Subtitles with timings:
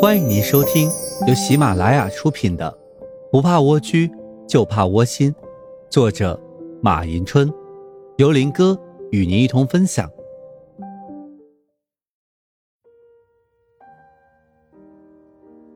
[0.00, 0.90] 欢迎您收听
[1.26, 2.70] 由喜马拉雅出品的
[3.30, 4.10] 《不怕蜗居
[4.46, 5.32] 就怕窝心》，
[5.90, 6.40] 作者
[6.80, 7.52] 马迎春，
[8.16, 8.78] 由林哥
[9.10, 10.08] 与您一同分享。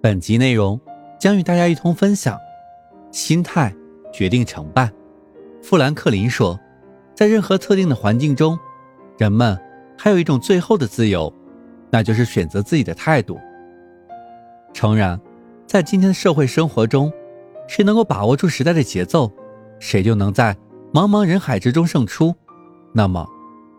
[0.00, 0.80] 本集内容
[1.18, 2.38] 将与大家一同分享：
[3.10, 3.74] 心态
[4.12, 4.90] 决定成败。
[5.62, 6.58] 富兰克林说，
[7.14, 8.58] 在任何特定的环境中，
[9.18, 9.58] 人们
[9.96, 11.32] 还有一种最后的自由，
[11.92, 13.38] 那就是选择自己的态度。
[14.72, 15.20] 诚然，
[15.66, 17.12] 在今天的社会生活中，
[17.68, 19.30] 谁能够把握住时代的节奏，
[19.78, 20.56] 谁就能在
[20.92, 22.34] 茫茫人海之中胜出。
[22.94, 23.28] 那么，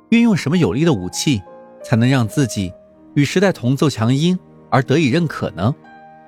[0.09, 1.41] 运用什么有力的武器，
[1.83, 2.71] 才能让自己
[3.15, 4.39] 与时代同奏强音
[4.69, 5.73] 而得以认可呢？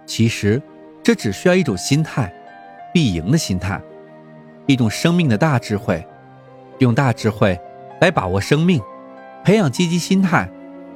[0.08, 0.59] 其实，
[1.04, 2.34] 这只需要一种心态，
[2.92, 3.80] 必赢的心态，
[4.66, 6.04] 一种生命的大智慧，
[6.80, 7.59] 用大智慧
[8.02, 8.81] 来把握生命，
[9.44, 10.50] 培养积极心态，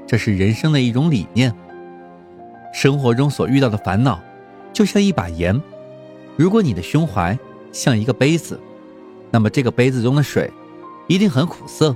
[0.09, 1.53] 这是人生的一种理念。
[2.73, 4.19] 生活中所遇到的烦恼，
[4.73, 5.61] 就像一把盐。
[6.35, 7.37] 如果你的胸怀
[7.71, 8.59] 像一个杯子，
[9.29, 10.49] 那么这个杯子中的水
[11.07, 11.95] 一定很苦涩。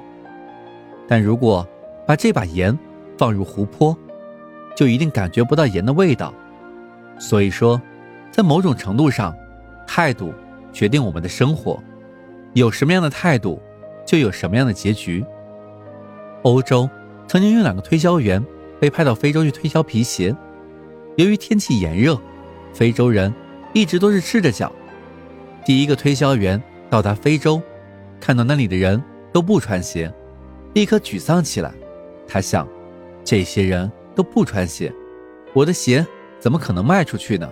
[1.08, 1.68] 但如果
[2.06, 2.78] 把这把盐
[3.18, 3.98] 放入湖泊，
[4.76, 6.32] 就一定感觉不到盐的味道。
[7.18, 7.82] 所以说，
[8.30, 9.36] 在某种程度上，
[9.88, 10.32] 态度
[10.72, 11.82] 决定我们的生活。
[12.54, 13.60] 有什么样的态度，
[14.06, 15.26] 就有什么样的结局。
[16.44, 16.88] 欧洲
[17.28, 18.44] 曾经有两个推销员
[18.80, 20.36] 被派到非洲去推销皮鞋。
[21.16, 22.20] 由于天气炎热，
[22.74, 23.34] 非洲人
[23.74, 24.72] 一直都是赤着脚。
[25.66, 27.62] 第一个推销员到达非洲，
[28.20, 29.02] 看到那里的人
[29.32, 30.14] 都不穿鞋，
[30.74, 31.74] 立刻沮丧起来。
[32.28, 32.68] 他想，
[33.24, 34.92] 这些人都不穿鞋，
[35.54, 36.06] 我的鞋
[36.40, 37.50] 怎么可能卖出去呢？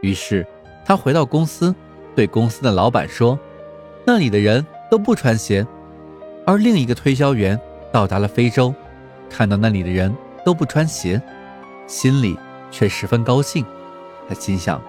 [0.00, 0.46] 于是
[0.84, 1.74] 他回到公司，
[2.16, 3.38] 对公司的老板说
[4.06, 5.66] ：“那里的人都不穿鞋。”
[6.46, 7.60] 而另一个推销员
[7.92, 8.74] 到达了非洲，
[9.28, 11.20] 看到那里的人都不穿鞋，
[11.86, 12.38] 心里。
[12.72, 13.66] 却十分高兴，
[14.28, 14.80] 他心想：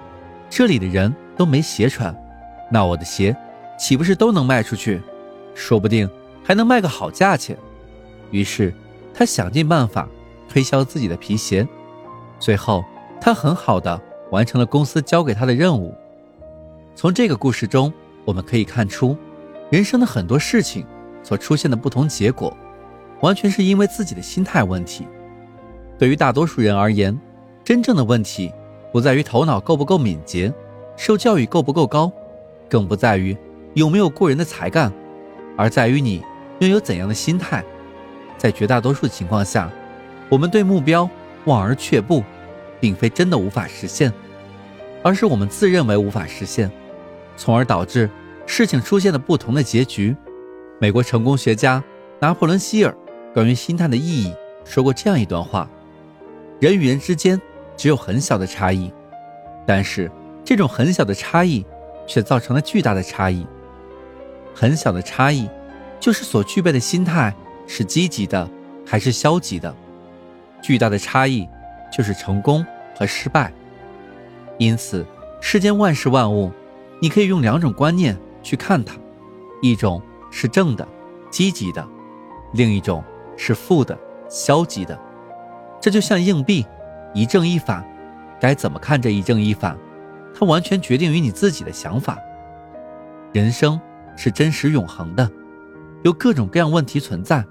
[0.52, 2.16] 这里的人都没鞋穿，
[2.72, 3.36] 那我的鞋
[3.76, 5.02] 岂不是都能卖出去？
[5.56, 6.08] 说不定
[6.44, 7.58] 还能卖个好价钱。
[8.30, 8.72] 于是
[9.16, 10.08] 他想尽办法
[10.48, 11.68] 推销自己的皮鞋，
[12.40, 12.86] 最后
[13.20, 15.92] 他很好的完成了公司交给他的任务。
[16.96, 17.92] 从这个故事中，
[18.26, 19.18] 我们可以看出，
[19.72, 20.86] 人生的很多事情
[21.24, 22.56] 所出现的不同结果，
[23.22, 25.08] 完全是因为自己的心态问题。
[25.98, 27.18] 对于大多数人而言，
[27.64, 28.52] 真正的问题
[28.92, 30.54] 不在于头脑够不够敏捷，
[30.98, 32.12] 受教育够不够高，
[32.70, 33.38] 更不在于
[33.74, 34.92] 有没有过人的才干，
[35.56, 36.24] 而在于你
[36.60, 37.64] 拥有怎样的心态。
[38.38, 39.72] 在绝大多数情况下，
[40.28, 41.08] 我们对目标
[41.46, 42.24] 望而却步，
[42.80, 44.12] 并非真的无法实现，
[45.04, 46.72] 而是我们自认为无法实现，
[47.38, 48.10] 从而导致
[48.48, 50.16] 事情出现了不同的结局。
[50.80, 51.84] 美国成功学家
[52.20, 52.96] 拿破仑·希尔
[53.34, 54.34] 关于心态的意义
[54.66, 55.70] 说过这样一段话：
[56.60, 57.40] 人与人之间。
[57.78, 58.94] 只有很小的差异，
[59.66, 60.12] 但是
[60.46, 61.66] 这种很小的差异
[62.06, 63.48] 却造成了巨大的差异。
[64.54, 65.50] 很小的差异，
[66.00, 67.34] 就是所具备的心态
[67.66, 68.48] 是积极的
[68.86, 69.74] 还是消极的；
[70.62, 71.48] 巨大的差异，
[71.92, 72.64] 就是成功
[72.96, 73.52] 和失败。
[74.60, 75.04] 因此，
[75.40, 76.52] 世间万事万物，
[77.02, 78.94] 你可以用两种观念去看它：
[79.64, 80.00] 一种
[80.30, 80.88] 是正的、
[81.32, 81.82] 积极的；
[82.54, 83.04] 另一种
[83.42, 83.98] 是负的、
[84.30, 84.96] 消极的。
[85.80, 86.64] 这就像硬币。
[87.14, 87.84] 一正一反，
[88.40, 89.76] 该怎么看这一正一反？
[90.34, 92.18] 它完全决定于你自己的想法。
[93.34, 93.82] 人生
[94.16, 95.30] 是真实永恒的，
[96.04, 97.44] 有各种各样问题存在。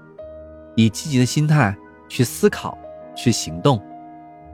[0.75, 1.75] 以积极的心态
[2.09, 2.75] 去思考、
[3.13, 3.79] 去行动，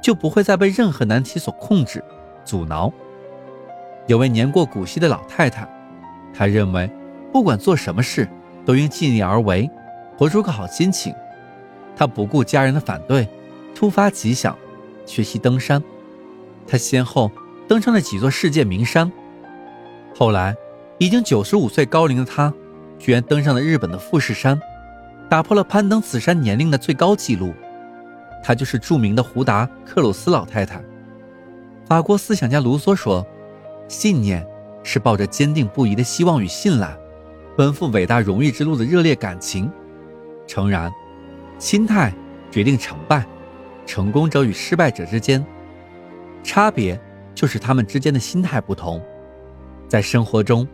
[0.01, 2.03] 就不会再被任何难题所控制、
[2.43, 2.91] 阻挠。
[4.07, 5.65] 有位年过古稀的老太太，
[6.33, 6.89] 她认为
[7.31, 8.27] 不管做什么事
[8.65, 9.69] 都应尽力而为，
[10.17, 11.15] 活出个好心情。
[11.97, 13.27] 他不顾家人的反对，
[13.73, 14.55] 突发奇想。
[15.05, 15.81] 学习登山，
[16.67, 17.31] 他先后
[17.65, 19.09] 登上了几座世界名山。
[20.13, 20.53] 后来，
[20.97, 22.53] 已经九十五岁高龄的他，
[22.99, 24.59] 居然登上了日本的富士山，
[25.29, 27.53] 打破了攀登此山年龄的最高纪录。
[28.43, 30.83] 他就是著名的胡达克鲁斯老太太。
[31.85, 33.25] 法国思想家卢梭说
[33.87, 34.45] ：“信念
[34.83, 36.93] 是抱着坚定不移的希望与信赖，
[37.55, 39.71] 奔赴伟大荣誉之路的热烈感情。”
[40.45, 40.91] 诚然，
[41.59, 42.13] 心态
[42.51, 43.25] 决定成败。
[43.85, 45.45] 成功者与失败者之间，
[46.43, 46.99] 差别
[47.33, 49.01] 就是他们之间的心态不同。
[49.87, 50.67] 在生活中，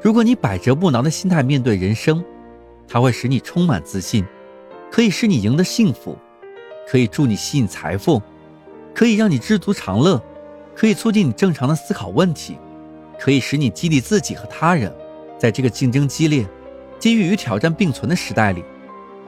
[0.00, 2.24] 如果你百折不挠的心态面对人生，
[2.86, 4.24] 它会使你充满自信，
[4.88, 6.16] 可以使你赢得幸福，
[6.88, 8.22] 可以助你吸引财富，
[8.94, 10.22] 可以让你知足常乐，
[10.76, 12.56] 可以促进你正常的思考问题，
[13.18, 14.94] 可以使你激励自己和他人。
[15.36, 16.46] 在这个竞争激烈、
[17.00, 18.62] 机遇与挑战并存的时代里，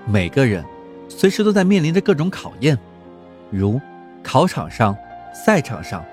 [0.07, 0.65] 每个人
[1.17, 2.79] 随时都在面临着各种考验。
[3.51, 3.81] 如
[4.23, 4.97] 考场上、
[5.35, 6.05] 赛场上、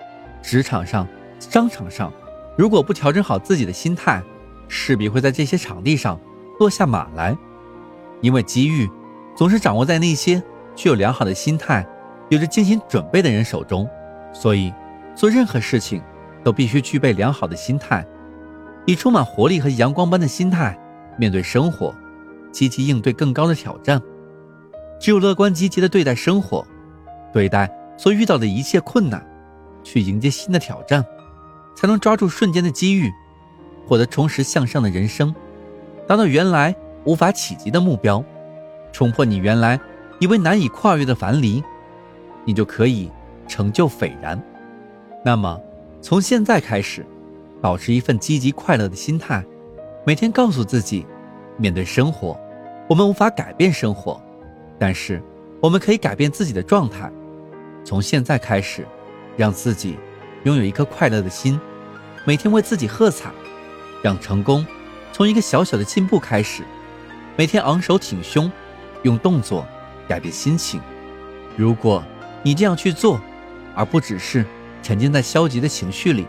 [0.42, 1.08] 职场上、
[1.40, 2.12] 商场上，
[2.58, 4.22] 如果不调整好自己的心态，
[4.68, 6.20] 势必会在这些场地上
[6.60, 7.36] 落下马来。
[8.22, 8.90] 因为机遇
[9.36, 10.44] 总是掌握在那些
[10.76, 11.88] 具有良好的心态、
[12.30, 13.90] 有着精心准备的人手中，
[14.34, 14.74] 所以
[15.16, 16.02] 做任何事情
[16.44, 18.06] 都必须具备良好的心态，
[18.86, 20.78] 以充满活力和阳光般的心态
[21.18, 21.96] 面对生活，
[22.52, 24.02] 积极应对更高的挑战。
[25.00, 26.66] 只有乐观积极的对待生活，
[27.32, 29.26] 对待所遇到的一切困难，
[29.84, 31.04] 去迎接新的挑战，
[31.76, 33.10] 才能抓住瞬间的机遇，
[33.88, 35.34] 获得充实向上的人生，
[36.06, 36.76] 达到原来
[37.06, 38.24] 无法企及的目标，
[38.92, 39.80] 冲破你原来
[40.20, 41.64] 以为难以跨越的樊篱，
[42.44, 43.10] 你就可以
[43.48, 44.42] 成就斐然。
[45.24, 45.60] 那么，
[46.02, 47.06] 从现在开始，
[47.62, 49.44] 保持一份积极快乐的心态，
[50.06, 51.06] 每天告诉自己，
[51.58, 52.38] 面对生活，
[52.90, 54.22] 我们无法改变生活。
[54.80, 55.22] 但是，
[55.60, 57.12] 我们可以改变自己的状态。
[57.84, 58.88] 从现在开始，
[59.36, 59.98] 让自己
[60.44, 61.60] 拥有一颗快乐的心，
[62.26, 63.30] 每天为自己喝彩，
[64.02, 64.66] 让成功
[65.12, 66.64] 从一个小小的进步开始。
[67.36, 68.50] 每天昂首挺胸，
[69.04, 69.66] 用动作
[70.08, 70.80] 改变心情。
[71.58, 72.04] 如果
[72.42, 73.20] 你这样去做，
[73.76, 74.46] 而不只是
[74.82, 76.26] 沉浸在消极的情绪里，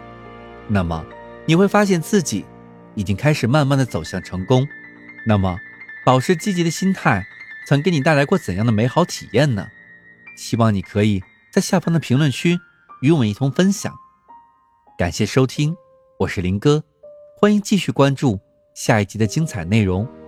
[0.67, 1.05] 那么
[1.47, 2.45] 你会发现自己
[2.95, 4.67] 已经开始慢慢的走向成功。
[5.25, 5.57] 那么，
[6.05, 7.25] 保持积极的心态。
[7.67, 9.67] 曾给你带来过怎样的美好体验呢？
[10.37, 11.23] 希望你可以
[11.53, 12.59] 在下方的评论区
[13.03, 13.95] 与我们一同分享。
[14.99, 15.77] 感谢收听，
[16.19, 16.83] 我是林哥，
[17.37, 18.41] 欢迎继续关注
[18.75, 20.20] 下一集的精彩内容。